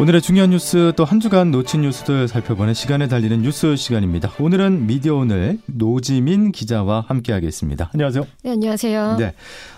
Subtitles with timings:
[0.00, 4.32] 오늘의 중요한 뉴스 또 한 주간 놓친 뉴스들 살펴보는 시간에 달리는 뉴스 시간입니다.
[4.40, 7.90] 오늘은 미디어 오늘 노지민 기자와 함께하겠습니다.
[7.94, 8.26] 안녕하세요.
[8.42, 9.16] 네, 안녕하세요.
[9.18, 9.34] 네.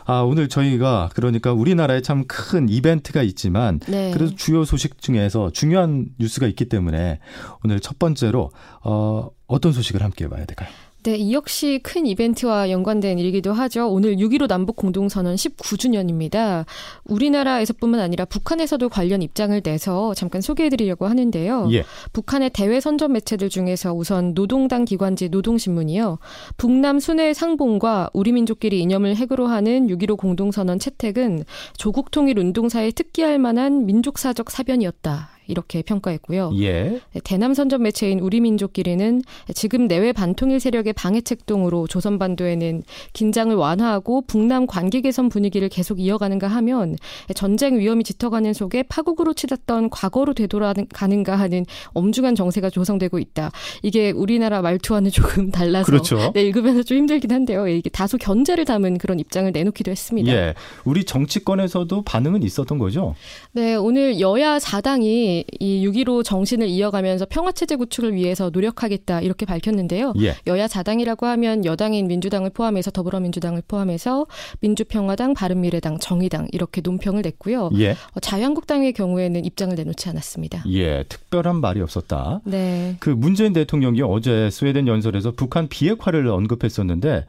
[0.07, 4.11] 아, 오늘 저희가 그러니까 우리나라에 참 큰 이벤트가 있지만 네.
[4.12, 7.21] 그래도 주요 소식 중에서 중요한 뉴스가 있기 때문에
[7.62, 8.50] 오늘 첫 번째로
[8.82, 10.68] 어, 어떤 소식을 함께 봐야 될까요?
[11.07, 13.89] 네, 이 역시 큰 이벤트와 연관된 일이기도 하죠.
[13.89, 16.64] 오늘 6.15 남북 공동선언 19주년입니다.
[17.04, 21.68] 우리나라에서뿐만 아니라 북한에서도 관련 입장을 내서 잠깐 소개해드리려고 하는데요.
[21.71, 21.85] 예.
[22.13, 26.18] 북한의 대외 선전 매체들 중에서 우선 노동당 기관지 노동신문이요.
[26.57, 31.44] 북남 순회 상봉과 우리 민족끼리 이념을 핵으로 하는 6.15 공동선언 채택은
[31.77, 35.36] 조국 통일 운동사에 특기할 만한 민족사적 사변이었다.
[35.47, 36.53] 이렇게 평가했고요.
[36.61, 37.00] 예.
[37.12, 39.23] 네, 대남 선전 매체인 우리 민족끼리는
[39.55, 45.69] 지금 내외 반통일 세력의 방해 책 동으로 조선 반도에는 긴장을 완화하고 북남 관계 개선 분위기를
[45.69, 46.97] 계속 이어가는가 하면
[47.34, 53.50] 전쟁 위험이 짙어가는 속에 파국으로 치닫던 과거로 되돌아가는가 하는 엄중한 정세가 조성되고 있다.
[53.83, 56.33] 이게 우리나라 말투와는 조금 달라서 그렇죠.
[56.34, 57.69] 네, 읽으면서 좀 힘들긴 한데요.
[57.69, 60.33] 이게 다소 견제를 담은 그런 입장을 내놓기도 했습니다.
[60.33, 60.55] 예.
[60.84, 63.14] 우리 정치권에서도 반응은 있었던 거죠?
[63.53, 70.14] 네, 오늘 여야 4당이 이 6.15 정신을 이어가면서 평화체제 구축을 위해서 노력하겠다 이렇게 밝혔는데요.
[70.20, 70.34] 예.
[70.46, 74.26] 여야 4당이라고 하면 여당인 민주당을 포함해서 더불어민주당을 포함해서
[74.60, 77.70] 민주평화당, 바른미래당, 정의당 이렇게 논평을 냈고요.
[77.78, 77.92] 예.
[77.92, 80.64] 어, 자유한국당의 경우에는 입장을 내놓지 않았습니다.
[80.70, 81.04] 예.
[81.04, 82.40] 특별한 말이 없었다.
[82.44, 82.96] 네.
[83.00, 87.26] 그 문재인 대통령이 어제 스웨덴 연설에서 북한 비핵화를 언급했었는데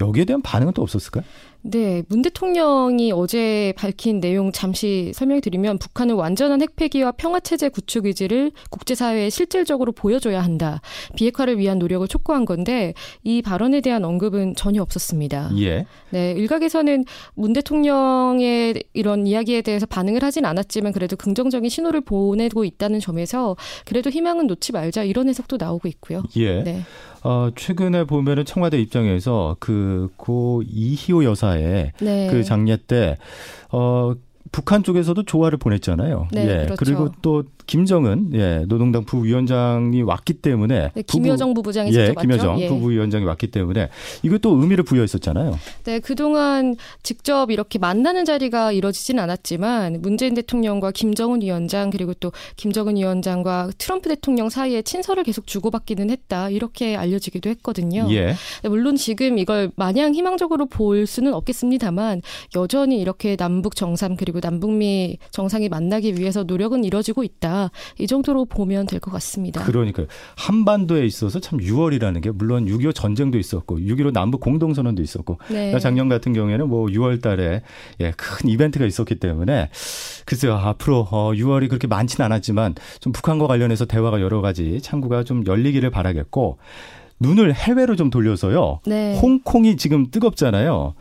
[0.00, 1.24] 여기에 대한 반응은 또 없었을까요?
[1.62, 9.28] 네, 문 대통령이 어제 밝힌 내용 잠시 설명드리면 북한은 완전한 핵폐기와 평화체제 구축 의지를 국제사회에
[9.28, 10.80] 실질적으로 보여줘야 한다.
[11.16, 15.50] 비핵화를 위한 노력을 촉구한 건데 이 발언에 대한 언급은 전혀 없었습니다.
[15.58, 15.86] 예.
[16.10, 23.00] 네, 일각에서는 문 대통령의 이런 이야기에 대해서 반응을 하진 않았지만 그래도 긍정적인 신호를 보내고 있다는
[23.00, 26.22] 점에서 그래도 희망은 놓지 말자 이런 해석도 나오고 있고요.
[26.36, 26.62] 예.
[26.62, 26.82] 네.
[27.24, 32.28] 어, 최근에 보면은 청와대 입장에서 그 고 이희호 여사의 네.
[32.30, 33.16] 그 장례 때
[33.70, 34.14] 어,
[34.52, 36.28] 북한 쪽에서도 조화를 보냈잖아요.
[36.32, 36.64] 네, 예.
[36.64, 36.74] 그렇죠.
[36.78, 42.58] 그리고 또 김정은 예, 노동당 부위원장이 왔기 때문에 네, 김여정 부부장이 예, 김여정.
[42.60, 42.68] 예.
[42.68, 43.90] 부부위원장이 왔기 때문에
[44.22, 45.56] 이것도 의미를 부여했었잖아요.
[45.84, 52.96] 네, 그동안 직접 이렇게 만나는 자리가 이뤄지진 않았지만 문재인 대통령과 김정은 위원장 그리고 또 김정은
[52.96, 56.48] 위원장과 트럼프 대통령 사이에 친서를 계속 주고받기는 했다.
[56.48, 58.06] 이렇게 알려지기도 했거든요.
[58.10, 58.34] 예.
[58.62, 62.22] 네, 물론 지금 이걸 마냥 희망적으로 볼 수는 없겠습니다만
[62.56, 67.57] 여전히 이렇게 남북 정상 그리고 남북미 정상이 만나기 위해서 노력은 이뤄지고 있다.
[67.98, 69.62] 이 정도로 보면 될 것 같습니다.
[69.64, 70.04] 그러니까
[70.36, 75.54] 한반도에 있어서 참 6월이라는 게 물론 6.25 전쟁도 있었고 6.15 남북 공동선언도 있었고 네.
[75.54, 77.62] 그러니까 작년 같은 경우에는 뭐 6월 달에
[78.00, 79.70] 예, 큰 이벤트가 있었기 때문에
[80.26, 85.44] 글쎄요 앞으로 어 6월이 그렇게 많지는 않았지만 좀 북한과 관련해서 대화가 여러 가지 창구가 좀
[85.46, 86.58] 열리기를 바라겠고
[87.20, 88.80] 눈을 해외로 좀 돌려서요.
[88.86, 89.18] 네.
[89.18, 90.94] 홍콩이 지금 뜨겁잖아요.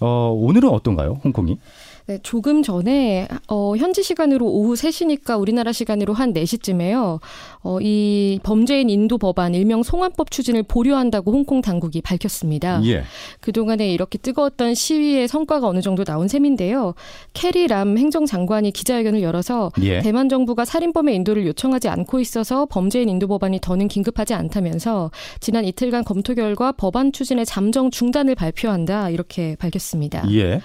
[0.00, 1.18] 어 오늘은 어떤가요?
[1.24, 1.58] 홍콩이?
[2.06, 7.18] 네, 조금 전에 어, 현지 시간으로 오후 3시니까 우리나라 시간으로 한 4시쯤에요.
[7.62, 12.82] 어, 이 범죄인 인도 법안 일명 송환법 추진을 보류한다고 홍콩 당국이 밝혔습니다.
[12.84, 13.04] 예.
[13.40, 16.94] 그동안에 이렇게 뜨거웠던 시위의 성과가 어느 정도 나온 셈인데요.
[17.32, 20.00] 캐리 람 행정장관이 기자회견을 열어서 예.
[20.00, 25.10] 대만 정부가 살인범의 인도를 요청하지 않고 있어서 범죄인 인도 법안이 더는 긴급하지 않다면서
[25.40, 30.30] 지난 이틀간 검토 결과 법안 추진의 잠정 중단을 발표한다 이렇게 밝혔습니다.
[30.32, 30.60] 예.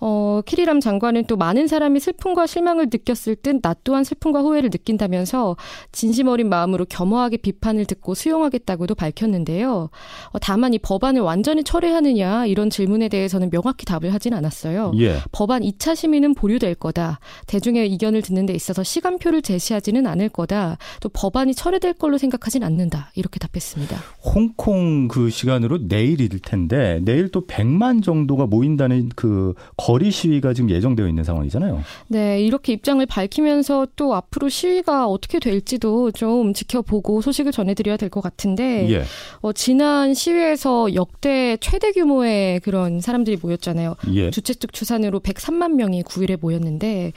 [0.00, 5.56] 어, 키리람 장관은 또 많은 사람이 슬픔과 실망을 느꼈을 듯 나 또한 슬픔과 후회를 느낀다면서
[5.92, 9.90] 진심 어린 마음으로 겸허하게 비판을 듣고 수용하겠다고도 밝혔는데요.
[10.30, 14.92] 어, 다만 이 법안을 완전히 철회하느냐 이런 질문에 대해서는 명확히 답을 하진 않았어요.
[14.98, 15.18] 예.
[15.32, 17.18] 법안 2차 심의는 보류될 거다.
[17.48, 20.78] 대중의 의견을 듣는 데 있어서 시간표를 제시하지는 않을 거다.
[21.00, 23.10] 또 법안이 철회될 걸로 생각하진 않는다.
[23.14, 23.98] 이렇게 답했습니다.
[24.22, 31.08] 홍콩 그 시간으로 내일일 텐데 내일 또 100만 정도가 모인다는 그 거리 시위가 지금 예정되어
[31.08, 31.82] 있는 상황이잖아요.
[32.08, 38.20] 네, 이렇게 입장을 밝히면서 또 앞으로 시위가 어떻게 될지도 좀 지켜보고 소식을 전해드려야 될 것
[38.20, 39.02] 같은데, 예.
[39.40, 43.94] 어, 지난 시위에서 역대 최대 규모의 그런 사람들이 모였잖아요.
[44.14, 44.30] 예.
[44.30, 47.12] 주최 측 추산으로 103만 명이 9일에 모였는데,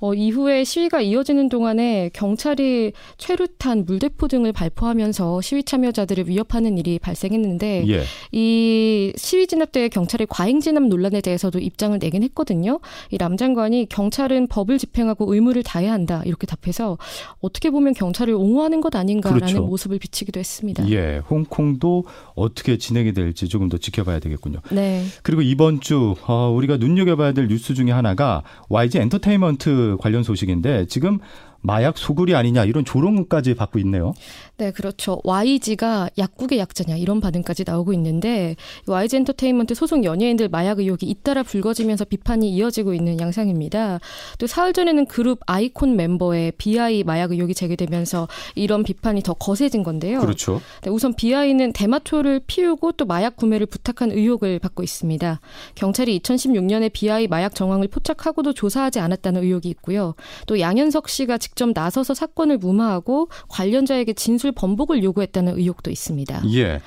[0.00, 7.84] 어, 이후에 시위가 이어지는 동안에 경찰이 최루탄, 물대포 등을 발포하면서 시위 참여자들을 위협하는 일이 발생했는데,
[7.88, 8.02] 예.
[8.32, 12.80] 이 시위 진압 때 경찰의 과잉 진압 논란에 대해서도 입장을 내긴 했거든요.
[13.10, 16.98] 이람 장관이 경찰은 법을 집행하고 의무를 다해야 한다 이렇게 답해서
[17.40, 19.62] 어떻게 보면 경찰을 옹호하는 것 아닌가라는 그렇죠.
[19.66, 20.88] 모습을 비치기도 했습니다.
[20.90, 21.22] 예.
[21.28, 22.04] 홍콩도
[22.34, 24.60] 어떻게 진행이 될지 조금 더 지켜봐야 되겠군요.
[24.70, 25.04] 네.
[25.22, 31.18] 그리고 이번 주 어, 우리가 눈여겨봐야 될 뉴스 중에 하나가 YG 엔터테인먼트 관련 소식인데 지금
[31.62, 34.14] 마약 소굴이 아니냐 이런 조롱까지 받고 있네요.
[34.58, 35.20] 네, 그렇죠.
[35.24, 38.56] YG가 약국의 약자냐 이런 반응까지 나오고 있는데
[38.86, 44.00] YG 엔터테인먼트 소속 연예인들 마약 의혹이 잇따라 불거지면서 비판이 이어지고 있는 양상입니다.
[44.38, 50.20] 또 사흘 전에는 그룹 아이콘 멤버의 BI 마약 의혹이 제기되면서 이런 비판이 더 거세진 건데요.
[50.20, 50.60] 그렇죠.
[50.82, 55.40] 네, 우선 BI는 대마초를 피우고 또 마약 구매를 부탁한 의혹을 받고 있습니다.
[55.74, 60.14] 경찰이 2016년에 BI 마약 정황을 포착하고도 조사하지 않았다는 의혹이 있고요.
[60.46, 66.44] 또 양현석 씨가 직접 나서서 사건을 무마하고 관련자에게 진술 번복을 요구했다는 의혹도 있습니다.
[66.54, 66.80] 예.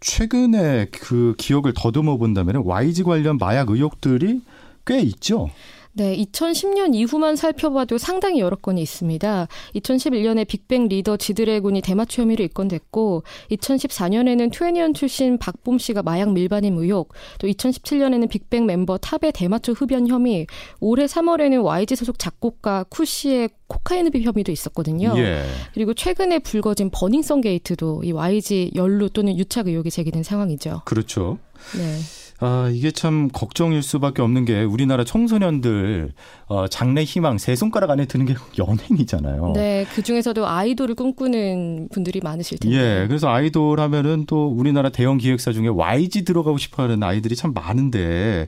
[0.00, 4.40] 최근에 그 기억을 더듬어 본다면 YG 관련 마약 의혹들이
[4.86, 5.50] 꽤 있죠.
[5.92, 9.48] 네, 2010년 이후만 살펴봐도 상당히 여러 건이 있습니다.
[9.74, 17.12] 2011년에 빅뱅 리더 지드래곤이 대마초 혐의로 입건됐고, 2014년에는 투애니원 출신 박봄 씨가 마약 밀반입 의혹,
[17.40, 20.46] 또 2017년에는 빅뱅 멤버 탑의 대마초 흡연 혐의,
[20.80, 25.14] 올해 3월에는 YG 소속 작곡가 쿠시의 코카인 흡입 혐의도 있었거든요.
[25.16, 25.44] 예.
[25.74, 30.82] 그리고 최근에 불거진 버닝썬 게이트도 이 YG 연루 또는 유착 의혹이 제기된 상황이죠.
[30.84, 31.38] 그렇죠.
[31.76, 31.98] 네.
[32.40, 36.12] 아, 이게 참 걱정일 수밖에 없는 게 우리나라 청소년들
[36.46, 39.52] 어, 장래 희망 세 손가락 안에 드는 게 연예인이잖아요.
[39.54, 42.76] 네, 그 중에서도 아이돌을 꿈꾸는 분들이 많으실 텐데.
[42.76, 47.52] 예, 그래서 아이돌 하면은 또 우리나라 대형 기획사 중에 YG 들어가고 싶어 하는 아이들이 참
[47.52, 48.46] 많은데,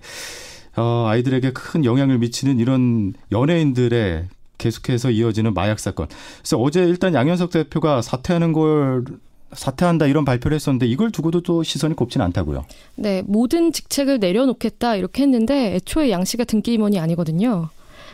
[0.76, 4.28] 어, 아이들에게 큰 영향을 미치는 이런 연예인들의
[4.58, 6.06] 계속해서 이어지는 마약 사건.
[6.38, 9.04] 그래서 어제 일단 양현석 대표가 사퇴하는 걸
[9.52, 12.64] 사퇴한다 이런 발표를 했었는데 이걸 두고도 또 시선이 곱진 않다고요.
[12.97, 17.69] 네, 모든 직책을 내려놓겠다 이렇게 했는데 애초에 양 씨가 등기 임원이 아니거든요.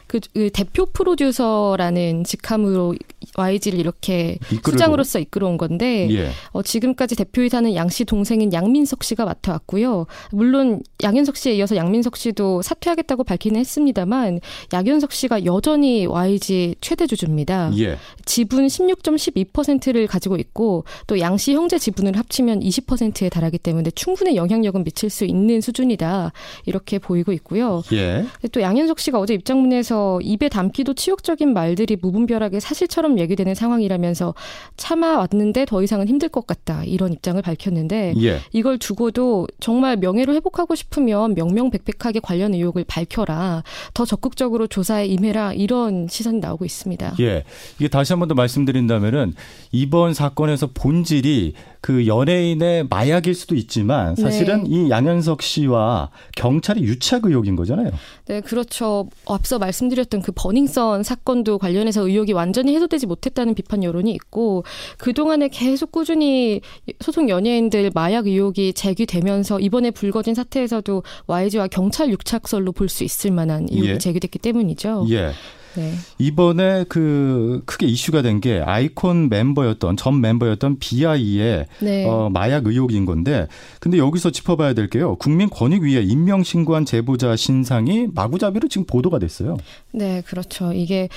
[0.06, 2.94] 그, 그 대표 프로듀서라는 직함으로
[3.36, 4.70] YG를 이렇게 이끌고.
[4.72, 6.30] 수장으로서 이끌어온 건데 예.
[6.52, 10.06] 어, 지금까지 대표이사는 양 씨 동생인 양민석 씨가 맡아왔고요.
[10.32, 14.40] 물론 양현석 씨에 이어서 양민석 씨도 사퇴하겠다고 밝히는 했습니다만
[14.72, 17.70] 양현석 씨가 여전히 YG 최대 주주입니다.
[17.78, 17.96] 예.
[18.24, 24.84] 지분 16.12%를 가지고 있고 또 양 씨 형제 지분을 합치면 20%에 달하기 때문에 충분히 영향력은
[24.84, 26.32] 미칠 수 있는 수준이다
[26.66, 27.82] 이렇게 보이고 있고요.
[27.92, 28.24] 예.
[28.52, 34.34] 또 양현석 씨가 어제 입장문에 서 입에 담기도 치욕적인 말들이 무분별하게 사실처럼 얘기되는 상황이라면서
[34.76, 38.40] 참아왔는데 더 이상은 힘들 것 같다 이런 입장을 밝혔는데 예.
[38.52, 43.62] 이걸 두고도 정말 명예를 회복하고 싶으면 명명백백하게 관련 의혹을 밝혀라
[43.94, 47.14] 더 적극적으로 조사에 임해라 이런 시선이 나오고 있습니다.
[47.20, 47.44] 예.
[47.78, 49.34] 이게 다시 한 번 더 말씀드린다면은
[49.72, 51.54] 이번 사건에서 본질이
[51.86, 54.70] 그 연예인의 마약일 수도 있지만 사실은 네.
[54.70, 57.92] 이 양현석 씨와 경찰이 유착 의혹인 거잖아요.
[58.26, 59.08] 네, 그렇죠.
[59.24, 64.64] 앞서 말씀드렸던 그 버닝썬 사건도 관련해서 의혹이 완전히 해소되지 못했다는 비판 여론이 있고
[64.98, 66.60] 그동안에 계속 꾸준히
[66.98, 73.68] 소속 연예인들 마약 의혹이 제기되면서 이번에 불거진 사태에서도 YG와 경찰 유착설로 볼 수 있을 만한
[73.70, 73.98] 의혹이 예.
[73.98, 75.06] 제기됐기 때문이죠.
[75.10, 75.30] 예.
[75.76, 75.92] 네.
[76.18, 82.04] 이번에 그 크게 이슈가 된 게 아이콘 멤버였던 전 멤버였던 비아이의 네.
[82.06, 83.46] 어, 마약 의혹인 건데
[83.80, 85.16] 근데 여기서 짚어봐야 될 게요.
[85.16, 89.56] 국민권익위에 임명 신고한 제보자 신상이 마구잡이로 지금 보도가 됐어요.
[89.92, 90.72] 네, 그렇죠.
[90.74, 91.08] 이게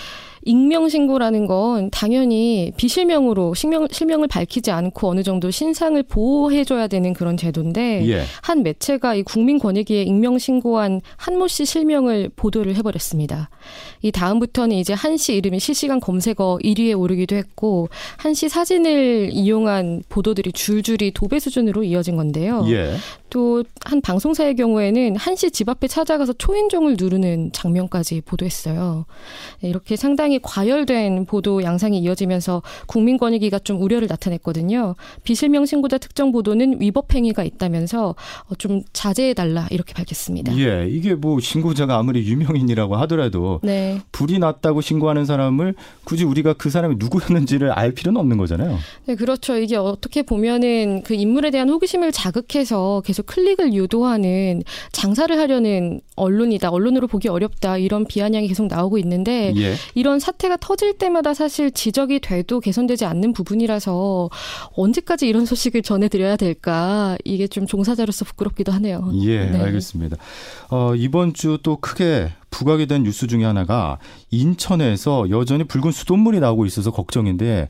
[0.45, 7.37] 익명 신고라는 건 당연히 비실명으로 실명, 실명을 밝히지 않고 어느 정도 신상을 보호해줘야 되는 그런
[7.37, 8.23] 제도인데 예.
[8.41, 13.49] 한 매체가 이 국민권익위에 익명 신고한 한모 씨 실명을 보도를 해버렸습니다.
[14.01, 20.03] 이 다음부터는 이제 한 씨 이름이 실시간 검색어 1위에 오르기도 했고 한 씨 사진을 이용한
[20.07, 22.65] 보도들이 줄줄이 도배 수준으로 이어진 건데요.
[22.69, 22.93] 예.
[23.29, 29.05] 또 한 방송사의 경우에는 한씨집 앞에 찾아가서 초인종을 누르는 장면까지 보도했어요.
[29.61, 34.95] 네, 이렇게 상당히 과열된 보도 양상이 이어지면서 국민권익위가 좀 우려를 나타냈거든요.
[35.23, 40.55] 비실명 신고자 특정 보도는 위법 행위가 있다면서 어, 좀 자제해 달라 이렇게 밝혔습니다.
[40.57, 40.87] 예.
[40.89, 44.01] 이게 뭐 신고자가 아무리 유명인이라고 하더라도 네.
[44.11, 48.77] 불이 났다고 신고하는 사람을 굳이 우리가 그 사람이 누구였는지를 알 필요는 없는 거잖아요.
[49.05, 49.57] 네, 그렇죠.
[49.57, 56.69] 이게 어떻게 보면은 그 인물에 대한 호기심을 자극해서 계속 클릭을 유도하는 장사를 하려는 언론이다.
[56.69, 57.77] 언론으로 보기 어렵다.
[57.77, 59.75] 이런 비아냥이 계속 나오고 있는데 예.
[59.95, 64.29] 이런 사태가 터질 때마다 사실 지적이 돼도 개선되지 않는 부분이라서
[64.75, 69.11] 언제까지 이런 소식을 전해드려야 될까 이게 좀 종사자로서 부끄럽기도 하네요.
[69.23, 69.59] 예, 네.
[69.59, 70.17] 알겠습니다.
[70.69, 72.29] 어, 이번 주 또 크게
[72.59, 73.99] 부각이 된 뉴스 중에 하나가
[74.31, 77.69] 인천에서 여전히 붉은 수돗물이 나오고 있어서 걱정인데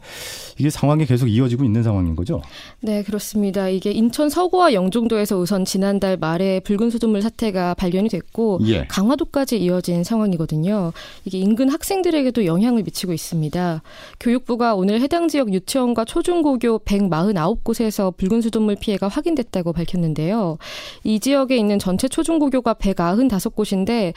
[0.58, 2.42] 이게 상황이 계속 이어지고 있는 상황인 거죠?
[2.82, 3.70] 네, 그렇습니다.
[3.70, 8.86] 이게 인천 서구와 영종도에서 우선 지난달 말에 붉은 수돗물 사태가 발견이 됐고 예.
[8.88, 10.92] 강화도까지 이어진 상황이거든요.
[11.24, 13.84] 이게 인근 학생들에게도 영향을 미치고 있습니다.
[14.20, 20.58] 교육부가 오늘 해당 지역 유치원과 초중고교 149곳에서 붉은 수돗물 피해가 확인됐다고 밝혔는데요.
[21.04, 24.14] 이 지역에 있는 전체 초중고교가 195곳인데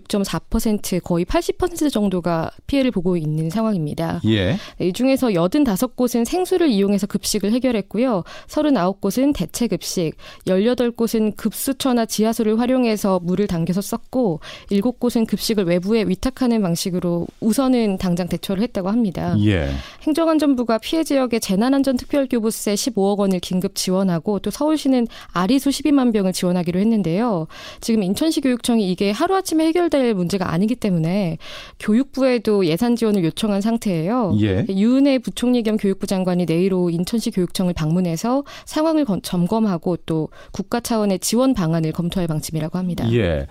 [0.00, 4.20] 36.4% 거의 80% 정도가 피해를 보고 있는 상황입니다.
[4.26, 4.56] 예.
[4.80, 8.24] 이 중에서 85곳은 생수를 이용해서 급식을 해결했고요.
[8.48, 10.12] 39곳은 대체 급식,
[10.46, 18.62] 18곳은 급수처나 지하수를 활용해서 물을 당겨서 썼고 7곳은 급식을 외부에 위탁하는 방식으로 우선은 당장 대처를
[18.62, 19.36] 했다고 합니다.
[19.44, 19.70] 예.
[20.02, 27.46] 행정안전부가 피해 지역에 재난안전특별교부세 15억 원을 긴급 지원하고 또 서울시는 아리수 12만 병을 지원하기로 했는데요.
[27.80, 31.38] 지금 인천시 교육청이 이게 하루아침에 해결 될 문제가 아니기 때문에
[31.78, 34.36] 교육부에도 예산 지원을 요청한 상태예요.
[34.40, 34.66] 예.
[34.68, 41.20] 유은혜 부총리 겸 교육부 장관이 내일 오후 인천시 교육청을 방문해서 상황을 점검하고 또 국가 차원의
[41.20, 43.10] 지원 방안을 검토할 방침이라고 합니다.
[43.12, 43.46] 예.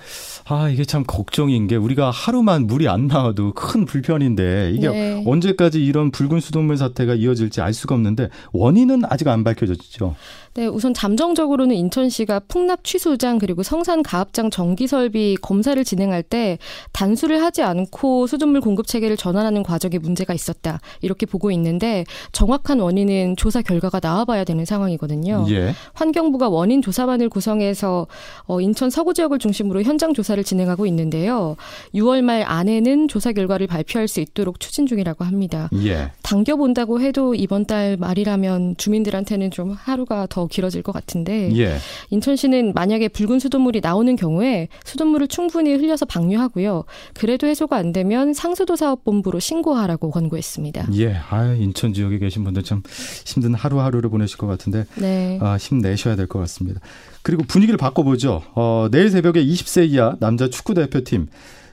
[0.46, 5.24] 아, 이게 참 걱정인 게 우리가 하루만 물이 안 나와도 큰 불편인데 이게 네.
[5.25, 10.15] 언제까지 이런 붉은 수돗물 사태가 이어질지 알 수가 없는데 원인은 아직 안 밝혀졌죠.
[10.56, 16.58] 네, 우선 잠정적으로는 인천시가 풍납 취수장 그리고 성산 가압장 정기 설비 검사를 진행할 때
[16.91, 20.79] 단수를 하지 않고 수돗물 공급 체계를 전환하는 과정에 문제가 있었다.
[21.01, 25.46] 이렇게 보고 있는데 정확한 원인은 조사 결과가 나와봐야 되는 상황이거든요.
[25.50, 25.74] 예.
[25.94, 28.08] 환경부가 원인 조사반을 구성해서
[28.48, 31.55] 어, 인천 서구 지역을 중심으로 현장 조사를 진행하고 있는데요.
[31.94, 35.70] 6월 말 안에는 조사 결과를 발표할 수 있도록 추진 중이라고 합니다.
[35.86, 36.12] 예.
[36.24, 41.77] 당겨본다고 해도 이번 달 말이라면 주민들한테는 좀 하루가 더 길어질 것 같은데 예.
[42.10, 46.86] 인천시는 만약에 붉은 수돗물이 나오는 경우에 수돗물을 충분히 흘려서 방류하고요.
[47.13, 50.88] 그래도 해소가 안 되면 상수도 사업본부로 신고하라고 권고했습니다.
[50.95, 51.15] 예.
[51.29, 52.81] 아, 인천 지역에 계신 분들 참
[53.25, 55.38] 힘든 하루하루를 보내실 것 같은데 네.
[55.41, 56.81] 아, 힘내셔야 될 것 같습니다.
[57.22, 58.41] 그리고 분위기를 바꿔보죠.
[58.55, 61.27] 어, 내일 새벽에 20세 이하 남자 축구 대표팀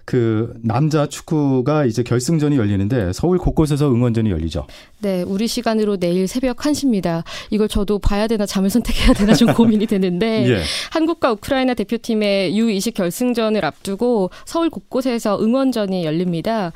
[0.04, 4.66] 그 남자 축구가 이제 결승전이 열리는데 서울 곳곳에서 응원전이 열리죠.
[5.00, 7.24] 네, 우리 시간으로 내일 새벽 1시입니다.
[7.50, 10.62] 이걸 저도 봐야 되나 잠을 선택해야 되나 좀 고민이 되는데 예.
[10.90, 16.72] 한국과 우크라이나 대표팀의 U20 결승전을 앞두고 서울 곳곳에서 응원전이 열립니다.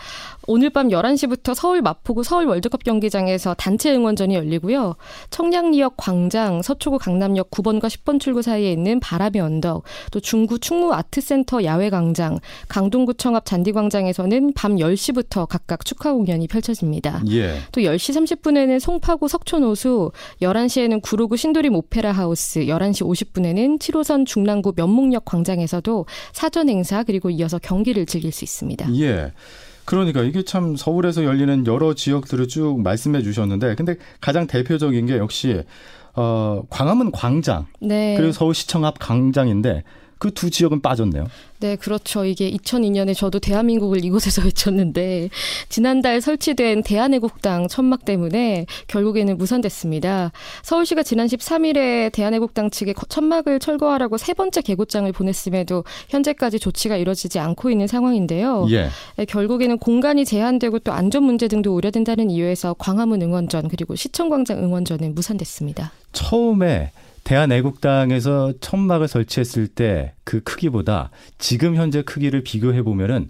[0.49, 4.95] 오늘 밤 11시부터 서울 마포구 서울 월드컵 경기장에서 단체 응원전이 열리고요.
[5.31, 11.65] 청량리역 광장, 서초구 강남역 9번과 10번 출구 사이에 있는 바람의 언덕, 또 중구 충무 아트센터
[11.65, 17.23] 야외 광장, 강동구 청 앞 잔디광장에서는 밤 10시부터 각각 축하 공연이 펼쳐집니다.
[17.31, 17.59] 예.
[17.73, 25.25] 또 10시 30분에는 송파구 석촌호수, 11시에는 구로구 신도림 오페라 하우스, 11시 50분에는 7호선 중랑구 면목역
[25.25, 28.89] 광장에서도 사전 행사 그리고 이어서 경기를 즐길 수 있습니다.
[28.99, 29.33] 예.
[29.87, 35.63] 그러니까 이게 참 서울에서 열리는 여러 지역들을 쭉 말씀해 주셨는데 근데 가장 대표적인 게 역시
[36.15, 38.17] 어 광화문 광장 네.
[38.17, 39.85] 그리고 서울시청 앞 광장인데
[40.19, 41.27] 그 두 지역은 빠졌네요.
[41.61, 42.25] 네, 그렇죠.
[42.25, 45.31] 이게 2002년에 저도 대한민국을 이곳에서 외쳤는데
[45.69, 50.33] 지난달 설치된 대한애국당 천막 때문에 결국에는 무산됐습니다.
[50.63, 57.71] 서울시가 지난 13일에 대한애국당 측에 천막을 철거하라고 세 번째 개고장을 보냈음에도 현재까지 조치가 이뤄지지 않고
[57.71, 58.67] 있는 상황인데요.
[58.71, 58.89] 예.
[59.17, 65.15] 네, 결국에는 공간이 제한되고 또 안전 문제 등도 우려된다는 이유에서 광화문 응원전 그리고 시청광장 응원전은
[65.15, 65.93] 무산됐습니다.
[66.13, 66.91] 처음에
[67.27, 73.29] 대한애국당에서 천막을 설치했을 때 그 크기보다 지금 현재 크기를 비교해 보면은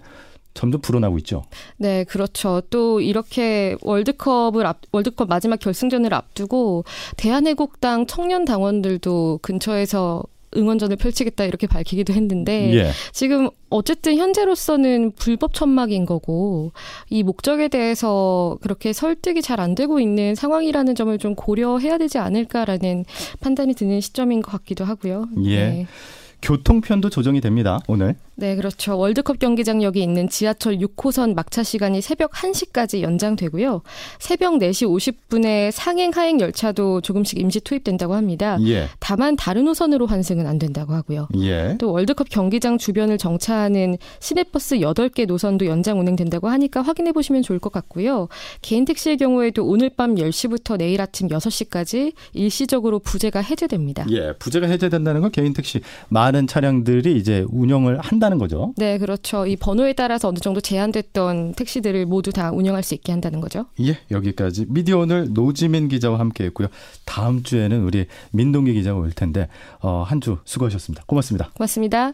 [0.54, 1.44] 점점 불어나고 있죠.
[1.76, 2.62] 네, 그렇죠.
[2.70, 6.84] 또 이렇게 월드컵을 앞, 월드컵 마지막 결승전을 앞두고
[7.18, 10.24] 대한애국당 청년 당원들도 근처에서
[10.56, 12.90] 응원전을 펼치겠다 이렇게 밝히기도 했는데 예.
[13.12, 16.72] 지금 어쨌든 현재로서는 불법 천막인 거고
[17.10, 23.06] 이 목적에 대해서 그렇게 설득이 잘 안 되고 있는 상황이라는 점을 좀 고려해야 되지 않을까라는
[23.40, 25.28] 판단이 드는 시점인 것 같기도 하고요.
[25.44, 25.56] 예.
[25.56, 25.86] 네.
[26.42, 27.80] 교통편도 조정이 됩니다.
[27.88, 28.16] 오늘.
[28.38, 28.98] 네, 그렇죠.
[28.98, 33.80] 월드컵 경기장역에 있는 지하철 6호선 막차 시간이 새벽 1시까지 연장되고요.
[34.18, 38.58] 새벽 4시 50분에 상행 하행 열차도 조금씩 임시 투입된다고 합니다.
[38.66, 38.88] 예.
[39.00, 41.28] 다만 다른 노선으로 환승은 안 된다고 하고요.
[41.38, 41.76] 예.
[41.78, 47.72] 또 월드컵 경기장 주변을 정차하는 시내버스 8개 노선도 연장 운행된다고 하니까 확인해 보시면 좋을 것
[47.72, 48.28] 같고요.
[48.60, 54.04] 개인 택시의 경우에도 오늘 밤 10시부터 내일 아침 6시까지 일시적으로 부재가 해제됩니다.
[54.10, 54.34] 예.
[54.34, 58.75] 부재가 해제된다는 건 개인 택시 많은 차량들이 이제 운영을 한다는 거죠.
[58.76, 59.47] 네, 그렇죠.
[59.47, 63.66] 이 번호에 따라서 어느 정도 제한됐던 택시들을 모두 다 운영할 수 있게 한다는 거죠.
[63.80, 66.68] 예, 여기까지 미디어 오늘 노지민 기자와 함께했고요.
[67.04, 69.49] 다음 주에는 우리 민동기 기자가 올 텐데
[69.80, 71.04] 어, 한 주 수고하셨습니다.
[71.06, 71.50] 고맙습니다.
[71.54, 72.12] 고맙습니다.